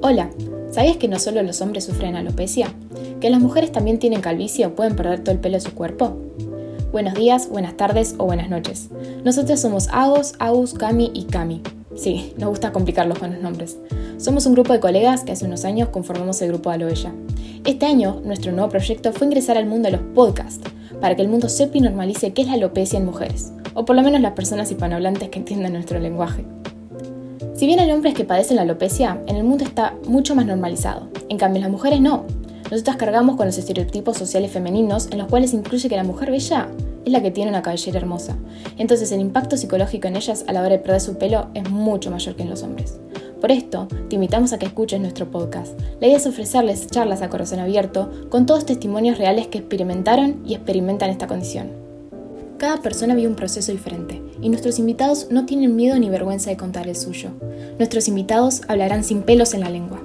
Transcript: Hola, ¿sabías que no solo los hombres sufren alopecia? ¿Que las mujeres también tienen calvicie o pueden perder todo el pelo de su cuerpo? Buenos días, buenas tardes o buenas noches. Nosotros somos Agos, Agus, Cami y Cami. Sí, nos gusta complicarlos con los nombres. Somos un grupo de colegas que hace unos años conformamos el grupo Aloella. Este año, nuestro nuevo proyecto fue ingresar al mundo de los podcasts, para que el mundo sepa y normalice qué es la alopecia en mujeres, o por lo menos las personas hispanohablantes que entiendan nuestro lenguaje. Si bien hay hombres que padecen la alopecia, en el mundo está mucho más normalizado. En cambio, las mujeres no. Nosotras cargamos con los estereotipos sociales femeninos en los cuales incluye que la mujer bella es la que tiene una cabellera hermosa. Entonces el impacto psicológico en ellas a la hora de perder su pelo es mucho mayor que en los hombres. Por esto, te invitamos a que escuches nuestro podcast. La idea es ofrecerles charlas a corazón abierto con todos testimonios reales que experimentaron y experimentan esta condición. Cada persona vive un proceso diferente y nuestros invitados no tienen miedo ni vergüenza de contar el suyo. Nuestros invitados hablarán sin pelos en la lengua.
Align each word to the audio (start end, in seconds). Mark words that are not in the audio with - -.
Hola, 0.00 0.30
¿sabías 0.70 0.96
que 0.96 1.08
no 1.08 1.18
solo 1.18 1.42
los 1.42 1.60
hombres 1.60 1.84
sufren 1.84 2.14
alopecia? 2.14 2.72
¿Que 3.20 3.30
las 3.30 3.40
mujeres 3.40 3.72
también 3.72 3.98
tienen 3.98 4.20
calvicie 4.20 4.64
o 4.64 4.76
pueden 4.76 4.94
perder 4.94 5.24
todo 5.24 5.32
el 5.32 5.40
pelo 5.40 5.56
de 5.56 5.60
su 5.60 5.74
cuerpo? 5.74 6.16
Buenos 6.92 7.14
días, 7.14 7.48
buenas 7.48 7.76
tardes 7.76 8.14
o 8.16 8.24
buenas 8.26 8.48
noches. 8.48 8.90
Nosotros 9.24 9.58
somos 9.58 9.88
Agos, 9.88 10.34
Agus, 10.38 10.74
Cami 10.74 11.10
y 11.14 11.24
Cami. 11.24 11.62
Sí, 11.96 12.32
nos 12.38 12.50
gusta 12.50 12.70
complicarlos 12.70 13.18
con 13.18 13.32
los 13.32 13.42
nombres. 13.42 13.76
Somos 14.18 14.46
un 14.46 14.54
grupo 14.54 14.72
de 14.72 14.78
colegas 14.78 15.24
que 15.24 15.32
hace 15.32 15.46
unos 15.46 15.64
años 15.64 15.88
conformamos 15.88 16.40
el 16.42 16.50
grupo 16.50 16.70
Aloella. 16.70 17.12
Este 17.64 17.86
año, 17.86 18.22
nuestro 18.24 18.52
nuevo 18.52 18.68
proyecto 18.68 19.12
fue 19.12 19.26
ingresar 19.26 19.58
al 19.58 19.66
mundo 19.66 19.90
de 19.90 19.96
los 19.96 20.06
podcasts, 20.14 20.70
para 21.00 21.16
que 21.16 21.22
el 21.22 21.28
mundo 21.28 21.48
sepa 21.48 21.76
y 21.76 21.80
normalice 21.80 22.32
qué 22.32 22.42
es 22.42 22.48
la 22.48 22.54
alopecia 22.54 23.00
en 23.00 23.04
mujeres, 23.04 23.52
o 23.74 23.84
por 23.84 23.96
lo 23.96 24.02
menos 24.02 24.20
las 24.20 24.34
personas 24.34 24.70
hispanohablantes 24.70 25.28
que 25.28 25.40
entiendan 25.40 25.72
nuestro 25.72 25.98
lenguaje. 25.98 26.44
Si 27.58 27.66
bien 27.66 27.80
hay 27.80 27.90
hombres 27.90 28.14
que 28.14 28.24
padecen 28.24 28.54
la 28.54 28.62
alopecia, 28.62 29.20
en 29.26 29.34
el 29.34 29.42
mundo 29.42 29.64
está 29.64 29.96
mucho 30.06 30.36
más 30.36 30.46
normalizado. 30.46 31.08
En 31.28 31.38
cambio, 31.38 31.60
las 31.60 31.72
mujeres 31.72 32.00
no. 32.00 32.24
Nosotras 32.70 32.94
cargamos 32.94 33.34
con 33.34 33.46
los 33.46 33.58
estereotipos 33.58 34.16
sociales 34.16 34.52
femeninos 34.52 35.08
en 35.10 35.18
los 35.18 35.26
cuales 35.26 35.52
incluye 35.54 35.88
que 35.88 35.96
la 35.96 36.04
mujer 36.04 36.30
bella 36.30 36.68
es 37.04 37.10
la 37.10 37.20
que 37.20 37.32
tiene 37.32 37.50
una 37.50 37.62
cabellera 37.62 37.98
hermosa. 37.98 38.36
Entonces 38.76 39.10
el 39.10 39.18
impacto 39.18 39.56
psicológico 39.56 40.06
en 40.06 40.14
ellas 40.14 40.44
a 40.46 40.52
la 40.52 40.60
hora 40.60 40.68
de 40.68 40.78
perder 40.78 41.00
su 41.00 41.18
pelo 41.18 41.48
es 41.54 41.68
mucho 41.68 42.12
mayor 42.12 42.36
que 42.36 42.44
en 42.44 42.50
los 42.50 42.62
hombres. 42.62 43.00
Por 43.40 43.50
esto, 43.50 43.88
te 44.08 44.14
invitamos 44.14 44.52
a 44.52 44.60
que 44.60 44.66
escuches 44.66 45.00
nuestro 45.00 45.28
podcast. 45.28 45.76
La 46.00 46.06
idea 46.06 46.18
es 46.18 46.26
ofrecerles 46.28 46.86
charlas 46.86 47.22
a 47.22 47.28
corazón 47.28 47.58
abierto 47.58 48.08
con 48.28 48.46
todos 48.46 48.66
testimonios 48.66 49.18
reales 49.18 49.48
que 49.48 49.58
experimentaron 49.58 50.44
y 50.46 50.54
experimentan 50.54 51.10
esta 51.10 51.26
condición. 51.26 51.87
Cada 52.58 52.82
persona 52.82 53.14
vive 53.14 53.28
un 53.28 53.36
proceso 53.36 53.70
diferente 53.70 54.20
y 54.42 54.48
nuestros 54.48 54.80
invitados 54.80 55.28
no 55.30 55.46
tienen 55.46 55.76
miedo 55.76 55.96
ni 55.96 56.10
vergüenza 56.10 56.50
de 56.50 56.56
contar 56.56 56.88
el 56.88 56.96
suyo. 56.96 57.30
Nuestros 57.78 58.08
invitados 58.08 58.62
hablarán 58.66 59.04
sin 59.04 59.22
pelos 59.22 59.54
en 59.54 59.60
la 59.60 59.70
lengua. 59.70 60.02